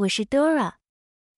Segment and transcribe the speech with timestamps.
[0.00, 0.76] 我是 Dora，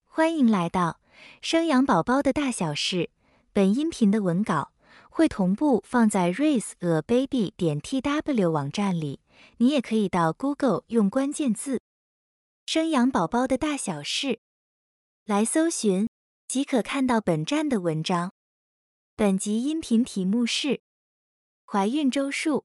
[0.05, 1.01] 欢迎来到
[1.41, 3.09] 生养宝宝的大小事。
[3.51, 4.71] 本音频的文稿
[5.09, 9.19] 会同步放在 raise a baby 点 tw 网站里，
[9.57, 11.81] 你也可以到 Google 用关键字
[12.65, 14.39] “生养宝宝的大小事”
[15.25, 16.07] 来搜寻，
[16.47, 18.31] 即可看到本站的文章。
[19.17, 20.81] 本集音频题目是：
[21.65, 22.63] 怀孕周数，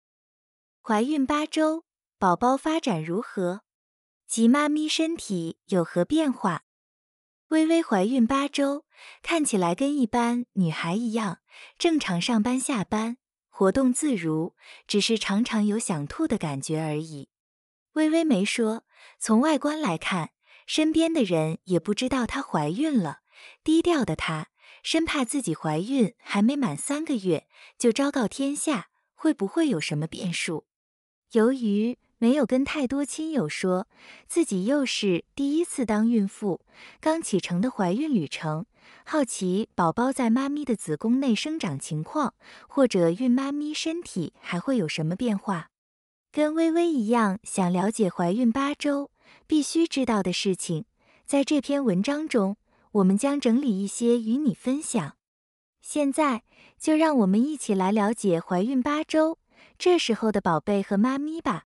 [0.82, 1.85] 怀孕八周，
[2.20, 3.62] 宝宝发展如何？
[4.35, 6.63] 及妈咪身体有何变化？
[7.48, 8.84] 微微怀孕八周，
[9.23, 11.39] 看起来跟一般女孩一样，
[11.77, 13.16] 正常上班下班，
[13.48, 14.53] 活动自如，
[14.85, 17.29] 只是常常有想吐的感觉而已。
[17.93, 18.84] 微微没说，
[19.20, 20.31] 从外观来看，
[20.67, 23.20] 身边的人也不知道她怀孕了。
[23.63, 24.49] 低调的她，
[24.84, 27.48] 生怕自己怀孕还没满三个月
[27.79, 30.67] 就昭告天下，会不会有什么变数？
[31.32, 33.88] 由于没有跟太多亲友说
[34.27, 36.62] 自己又是第一次当孕妇，
[36.99, 38.66] 刚启程的怀孕旅程，
[39.05, 42.34] 好奇宝宝在妈咪的子宫内生长情况，
[42.68, 45.70] 或者孕妈咪身体还会有什么变化。
[46.32, 49.12] 跟微微一样，想了解怀孕八周
[49.46, 50.85] 必须知道的事情，
[51.26, 52.57] 在这篇文章中，
[52.94, 55.16] 我们将整理一些与你分享。
[55.82, 56.44] 现在
[56.79, 59.38] 就让我们一起来了解怀孕八周
[59.77, 61.66] 这时候的宝贝和妈咪吧。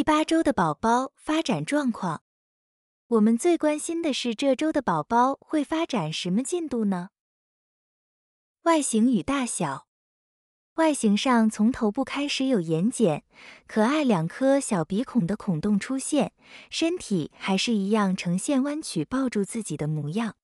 [0.00, 2.22] 第八周的宝宝发展状况，
[3.06, 7.10] 我们最关心的是这周的宝宝会发展什么进度呢？
[8.62, 9.86] 外形与大小，
[10.76, 13.20] 外形上从头部开始有眼睑，
[13.66, 16.32] 可爱两颗小鼻孔的孔洞出现，
[16.70, 20.36] 身体还是一样呈现弯曲抱住自己的模样。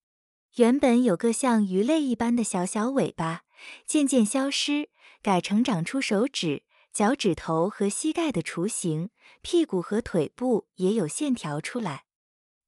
[0.56, 3.44] 原本有个像鱼类一般的小小尾巴，
[3.86, 4.90] 渐渐消失，
[5.22, 6.64] 改成长出手指。
[6.96, 9.10] 脚趾头和膝盖的雏形，
[9.42, 12.06] 屁股和腿部也有线条出来，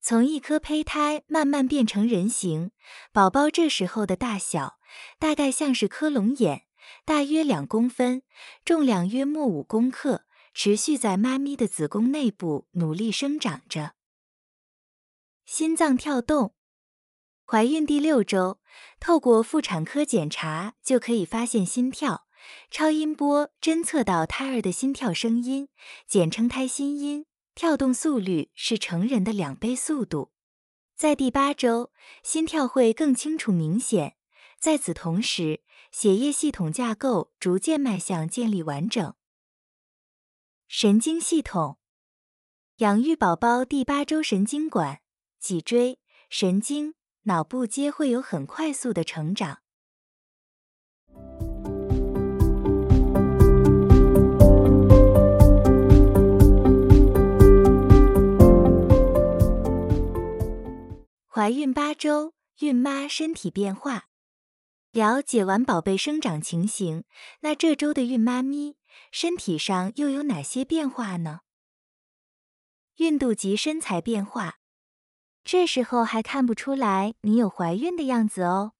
[0.02, 2.70] 从一颗胚胎慢慢变成人形。
[3.10, 4.78] 宝宝这时候的大小，
[5.18, 6.66] 大概像是颗龙眼，
[7.06, 8.20] 大约两公分，
[8.66, 13.94] 重量约莫五公克，持续在妈咪的子宫内部努力生长着。
[15.46, 16.54] 心脏跳动，
[17.46, 18.60] 怀孕第六周，
[19.00, 22.27] 透过妇产科检查就可以发现心跳。
[22.70, 25.68] 超音波侦测到胎儿的心跳声音，
[26.06, 30.32] 简称胎心音，跳动速率是成人的两倍速度。
[30.96, 31.92] 在第八周，
[32.22, 34.16] 心跳会更清楚明显。
[34.58, 39.14] 在此同时，血液系统架构逐渐迈向建立完整。
[40.66, 41.78] 神经系统，
[42.78, 45.00] 养育宝宝第八周，神经管、
[45.38, 49.60] 脊椎、神经、脑部皆会有很快速的成长。
[61.48, 64.08] 怀孕八周，孕妈身体变化。
[64.90, 67.04] 了解完宝贝生长情形，
[67.40, 68.76] 那这周的孕妈咪
[69.10, 71.40] 身体上又有哪些变化呢？
[72.96, 74.58] 孕肚及身材变化，
[75.42, 78.72] 这时候还看不出来你有怀孕的样子哦，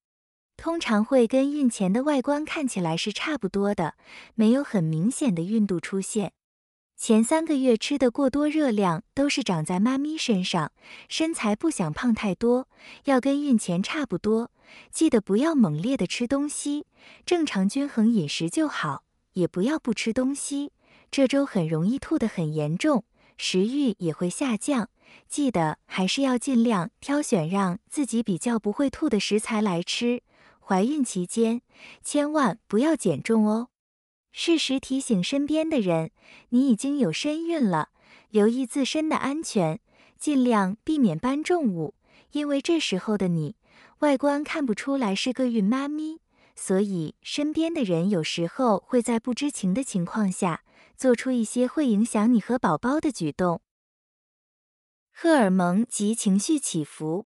[0.59, 3.97] 通常会跟孕前的外观看起来是差不多的，
[4.35, 6.35] 没有很明显的孕肚出现。
[6.99, 10.73] 前三个月吃的过多热量都是长在妈咪身上，
[11.09, 12.69] 身材不想胖太多，
[13.05, 14.51] 要跟孕前差不多。
[14.91, 16.87] 记得不要猛烈的吃东西，
[17.25, 19.05] 正常均衡饮食就好，
[19.35, 20.73] 也不要不吃东西。
[21.09, 23.05] 这周很容易吐得很严重，
[23.37, 24.91] 食欲也会下降。
[25.29, 30.25] 记得还是要尽量挑选让自己比较不会吐的食材来吃。
[30.59, 31.63] 怀孕期间
[32.03, 33.69] 千万不要减重哦。
[34.33, 36.11] 适时提醒身边的人，
[36.51, 37.91] 你已经有身孕了，
[38.31, 39.81] 留意自身的安全，
[40.19, 41.95] 尽量避免搬重物。
[42.33, 43.57] 因为这时候的你，
[44.01, 46.21] 外观看不出来是个孕妈咪，
[46.55, 50.63] 所以身边的人有时候会在不知情的情况下，
[50.97, 53.63] 做出一些会影响你和宝宝的举动。
[55.11, 57.28] 荷尔蒙及情绪起伏。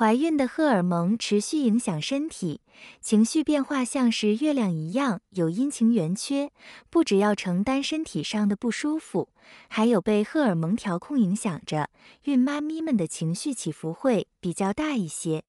[0.00, 2.62] 怀孕的荷尔蒙持续影响身体
[3.02, 6.50] 情绪变化，像是月亮一样有阴晴圆缺。
[6.88, 9.28] 不只要承担身体上的不舒服，
[9.68, 11.90] 还有被荷尔蒙调控影响着，
[12.22, 15.44] 孕妈咪们的情绪起伏会比较大一些。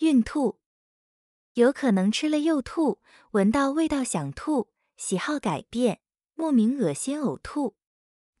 [0.00, 0.58] 孕吐
[1.54, 2.98] 有可能吃了又吐，
[3.30, 4.68] 闻到味道想吐，
[4.98, 6.00] 喜好改变，
[6.34, 7.76] 莫名恶心呕吐。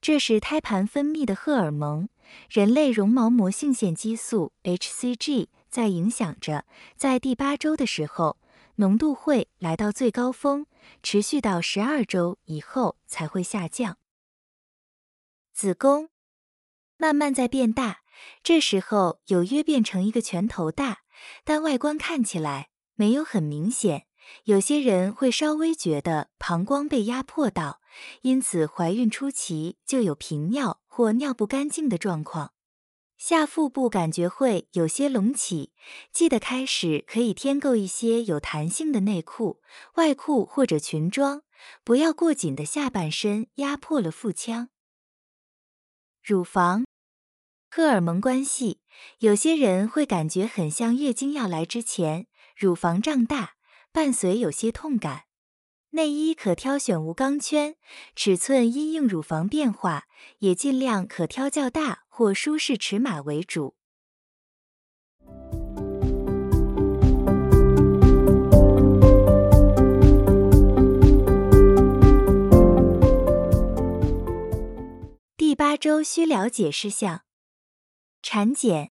[0.00, 2.08] 这是胎盘分泌的荷尔蒙，
[2.48, 6.64] 人类绒毛膜性腺激素 （hCG） 在影响着，
[6.96, 8.38] 在第八周的时候，
[8.76, 10.64] 浓度会来到最高峰，
[11.02, 13.98] 持续到十二周以后才会下降。
[15.52, 16.08] 子宫
[16.96, 17.98] 慢慢在变大，
[18.42, 21.00] 这时候有约变成一个拳头大，
[21.44, 24.06] 但外观看起来没有很明显。
[24.44, 27.79] 有些人会稍微觉得膀胱被压迫到，
[28.22, 32.52] 因此怀孕初期就有频尿或尿不干净的状况。
[33.16, 35.74] 下腹部感觉会有些隆起，
[36.10, 39.60] 记得开始可以添购一些有弹性的内裤、
[39.96, 41.42] 外裤或者裙装，
[41.84, 44.70] 不要过紧的下半身压迫了腹腔。
[46.22, 46.86] 乳房
[47.70, 48.80] 荷尔蒙关系，
[49.18, 52.26] 有些人会感觉很像月经要来之前，
[52.56, 53.56] 乳房胀大，
[53.92, 55.24] 伴随有些痛感。
[55.92, 57.74] 内衣可挑选无钢圈，
[58.14, 60.04] 尺寸因应乳房变化，
[60.38, 63.74] 也尽量可挑较大或舒适尺码为主。
[75.36, 77.22] 第八周需了解事项：
[78.22, 78.92] 产检，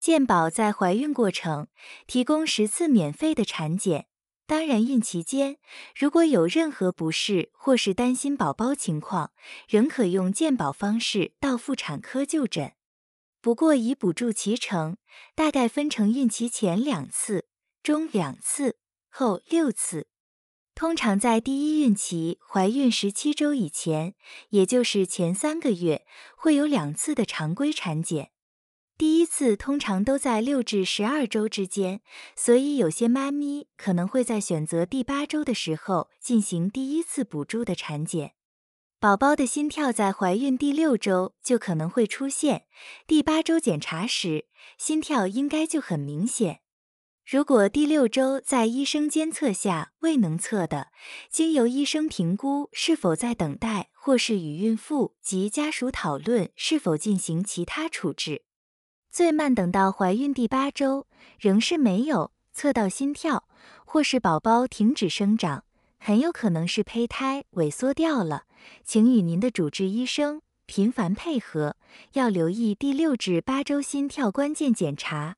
[0.00, 1.68] 健保在怀孕过程
[2.06, 4.06] 提供十次免费的产检。
[4.46, 5.58] 当然，孕期间
[5.94, 9.32] 如果有任何不适或是担心宝宝情况，
[9.68, 12.72] 仍可用健保方式到妇产科就诊。
[13.40, 14.96] 不过，以补助其成，
[15.34, 17.48] 大概分成孕期前两次、
[17.82, 18.78] 中两次、
[19.08, 20.06] 后六次。
[20.76, 24.14] 通常在第一孕期怀孕十七周以前，
[24.50, 26.06] 也就是前三个月，
[26.36, 28.30] 会有两次的常规产检。
[29.26, 32.00] 次通常都在六至十二周之间，
[32.34, 38.32] 所以有些妈咪可能会在选择第八周的时候进行第一次补助的产检。
[38.98, 42.64] 宝宝的心跳在怀孕第六周就可能会出现，
[43.06, 44.46] 第八周检查时
[44.78, 46.60] 心跳应该就很明显。
[47.28, 50.92] 如果第六周在医生监测下未能测的，
[51.28, 58.44] 经由医生评估是否在等待，或是与孕妇及家属讨论是否进行其他处置。
[59.16, 61.06] 最慢等到怀孕第八周，
[61.40, 63.48] 仍是没有测到心跳，
[63.86, 65.64] 或是宝宝停止生长，
[65.98, 68.42] 很有可能是胚胎萎缩掉了，
[68.84, 71.76] 请与您的主治医生频繁配合，
[72.12, 75.36] 要留意第六至八周心跳关键检查。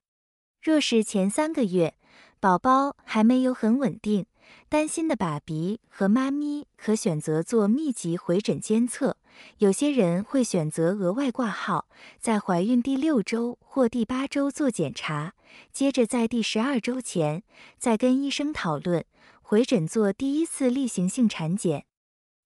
[0.60, 1.94] 若是前三个月，
[2.40, 4.26] 宝宝还没有很稳定。
[4.68, 9.17] 担心的爸比和妈咪可选择做密集回诊监测，
[9.58, 11.88] 有些人会选择额外挂号，
[12.18, 15.34] 在怀孕第六周或第八周做检查，
[15.72, 17.42] 接着在第十二周前
[17.78, 19.04] 再跟医生讨论
[19.42, 21.86] 回诊做第一次例行性产检。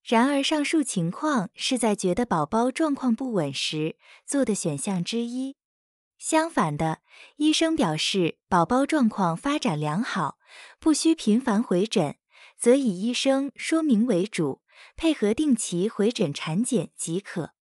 [0.05, 3.97] 然而，上述情况是在觉得宝宝状况不稳时
[4.27, 5.57] 做的选项之一。
[6.19, 6.99] 相反的，
[7.37, 10.39] 医生表示宝宝状况发展良好，
[10.81, 12.17] 不需频繁回诊，
[12.57, 14.62] 则以医生说明为主，
[14.97, 17.55] 配合定期回诊产检即可。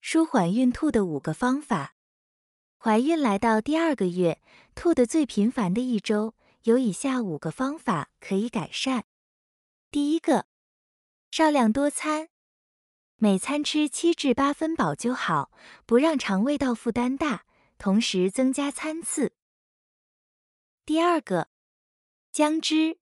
[0.00, 1.94] 舒缓孕吐的五个方法。
[2.78, 4.40] 怀孕来到第二个月，
[4.74, 9.06] 吐得最频繁的一周，有以下五个方法可以改善。
[9.90, 10.46] 第一个，
[11.30, 12.28] 少量多餐。
[13.16, 15.50] 每餐吃七至八分饱就好，
[15.86, 17.46] 不让肠胃道负担大，
[17.78, 19.32] 同时增加餐次。
[20.84, 21.48] 第二个，
[22.30, 22.98] 姜汁，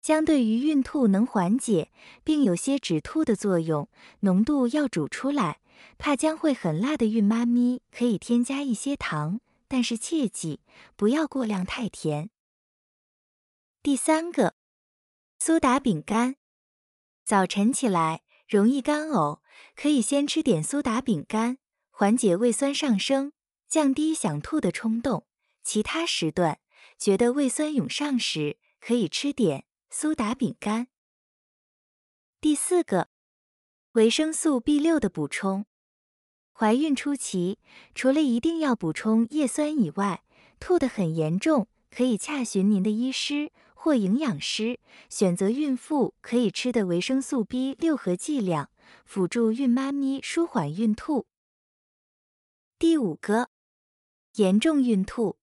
[0.00, 1.90] 姜对于孕吐能缓解，
[2.24, 3.88] 并有些止吐的作用，
[4.20, 5.60] 浓度要煮出来。
[5.98, 10.60] 怕姜会很辣的孕妈咪可以添加一些糖，但是切记
[10.96, 12.30] 不要过量太甜。
[13.82, 14.54] 第三个，
[15.38, 16.36] 苏打饼干，
[17.24, 18.22] 早晨起来。
[18.48, 19.38] 容易干呕，
[19.76, 21.58] 可以先吃点苏打饼干，
[21.92, 23.32] 缓解胃酸上升，
[23.68, 25.24] 降低想吐的冲动。
[25.62, 26.58] 其他时段
[26.98, 30.86] 觉得胃酸涌上时，可以吃点苏打饼干。
[32.40, 33.08] 第四个，
[33.92, 35.66] 维生素 B 六的补充。
[36.52, 37.58] 怀孕初期，
[37.92, 40.22] 除了一定要补充叶酸以外，
[40.60, 43.52] 吐得很严重，可以洽询您的医师。
[43.74, 44.78] 或营养师
[45.08, 48.70] 选择孕妇可以吃的维生素 B 六和剂量，
[49.06, 51.26] 辅助孕妈咪舒缓孕吐。
[52.78, 53.48] 第五个，
[54.34, 55.38] 严重孕吐，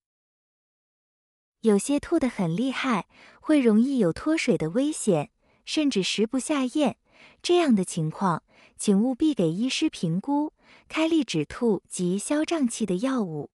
[1.67, 3.07] 有些吐得很厉害，
[3.41, 5.31] 会容易有脱水的危险，
[5.65, 6.95] 甚至食不下咽。
[7.43, 8.43] 这样的情况，
[8.77, 10.53] 请务必给医师评估，
[10.87, 13.49] 开立止吐及消胀气的药物。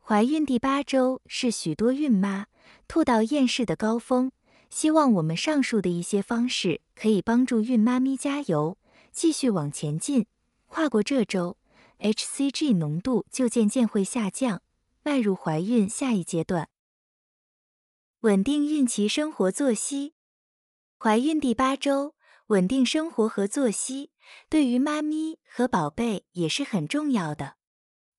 [0.00, 2.46] 怀孕第八周是许多孕妈。
[2.88, 4.32] 吐到厌世的高峰，
[4.70, 8.78] 希望我们上述的一些方式可以帮助孕妈咪加油，
[9.10, 10.26] 继续往前进。
[10.68, 11.58] 跨过这周
[11.98, 14.62] ，hCG 浓度就渐渐会下降，
[15.02, 16.68] 迈入怀孕下一阶段。
[18.22, 20.14] 稳定孕期生活作息，
[20.96, 22.14] 怀孕第八周，
[22.46, 24.12] 稳定生活和作息
[24.48, 27.56] 对于妈咪和宝贝也是很重要的。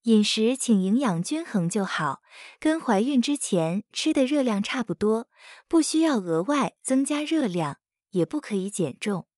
[0.01, 2.21] 饮食请营养均衡就好，
[2.59, 5.29] 跟怀孕之前吃的热量差不多，
[5.69, 7.77] 不需要额外增加热量，
[8.09, 9.29] 也不可以减重。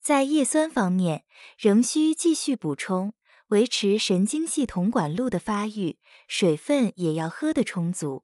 [0.00, 1.24] 在叶酸方面，
[1.58, 3.14] 仍需继续补充，
[3.48, 8.22] 维持神经系统管路的发育，水分也要喝得充足。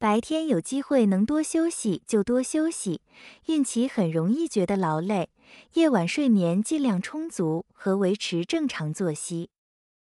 [0.00, 3.00] 白天有机会能多休息就多休息，
[3.46, 5.28] 孕期很容易觉得劳累，
[5.72, 9.50] 夜晚睡眠尽量充足和维持正常作息。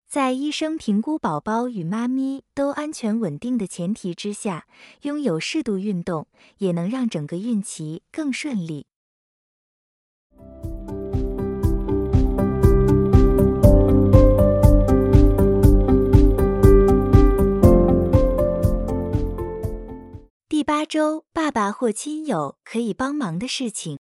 [0.05, 4.67] 在医生评估宝宝与妈咪都安全稳定的前提之下，
[5.03, 8.87] 拥有适度运动，也能让整个孕期更顺利。
[20.65, 23.99] 八周，爸爸或亲友可以帮忙的事情。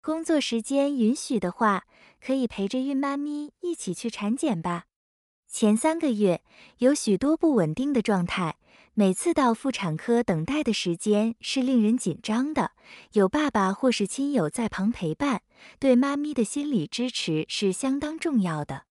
[0.00, 1.84] 工作时间允许的话，
[2.24, 4.86] 可以陪着孕妈咪一起去产检吧。
[5.46, 6.42] 前三个月
[6.78, 8.56] 有许多不稳定的状态，
[8.94, 12.70] 每次到妇产科等待的时间是令人紧张的。
[13.12, 15.42] 有爸爸或是亲友在旁陪伴，
[15.78, 18.86] 对妈咪的心理支持是相当重要的。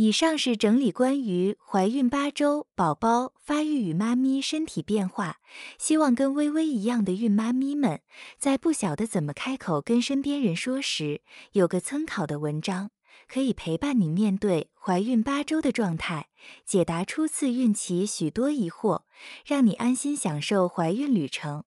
[0.00, 5.38] 以上是整理关于怀孕八周宝宝发育与妈咪身体变化，
[5.76, 8.00] 希望跟微微一样的孕妈咪们，
[8.38, 12.92] 在不晓得怎么开口跟身边人说时，有个参考的文章，
[13.28, 16.28] 可以陪伴你面对怀孕八周的状态，
[16.64, 19.02] 解答初次孕期许多疑惑，
[19.44, 21.64] 让你安心享受怀孕旅程。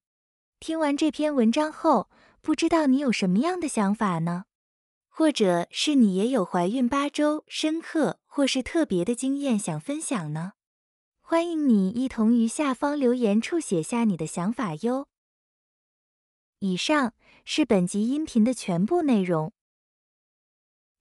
[0.61, 2.09] 听完这篇文章后，
[2.41, 4.45] 不知道你有什么样的想法呢？
[5.13, 10.53] 或者是你也有怀孕八周深刻或是特别的经验想分享呢？
[11.19, 15.09] 欢迎你一同于下方留言处写下你的想法哟。
[16.59, 19.51] 以上是本集音频的全部内容。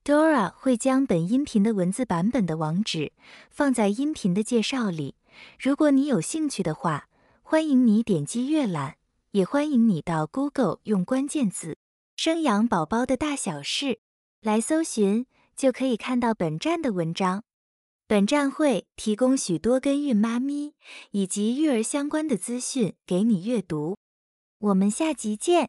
[0.03, 3.13] Dora 会将本音频的文字版本的网址
[3.49, 5.15] 放在音频的介绍里，
[5.57, 7.09] 如果你有兴趣的话，
[7.43, 8.97] 欢迎你点击阅览，
[9.31, 11.79] 也欢迎你到 Google 用关键字。
[12.17, 14.01] 生养宝宝的大小事，
[14.41, 15.27] 来搜寻
[15.61, 17.45] 就可以看到本站的文章。
[18.07, 20.73] 本站会提供许多跟孕妈咪
[21.11, 23.99] 以及育儿相关的资讯给你阅读。
[24.59, 25.69] 我们下集见。